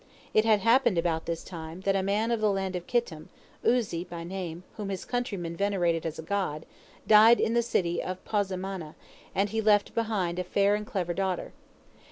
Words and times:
It 0.33 0.45
had 0.45 0.61
happened 0.61 0.97
about 0.97 1.27
this 1.27 1.43
time 1.43 1.81
that 1.81 1.95
a 1.95 2.01
man 2.01 2.31
of 2.31 2.41
the 2.41 2.51
land 2.51 2.75
of 2.75 2.87
Kittim, 2.87 3.29
'Uzi 3.63 4.03
by 4.03 4.23
name, 4.23 4.63
whom 4.77 4.89
his 4.89 5.05
countrymen 5.05 5.55
venerated 5.55 6.07
as 6.07 6.17
a 6.17 6.23
god, 6.23 6.65
died 7.05 7.39
in 7.39 7.53
the 7.53 7.61
city 7.61 8.01
of 8.01 8.25
Pozimana, 8.25 8.95
and 9.35 9.49
he 9.51 9.61
left 9.61 9.93
behind 9.93 10.39
a 10.39 10.43
fair 10.43 10.73
and 10.73 10.87
clever 10.87 11.13
daughter. 11.13 11.53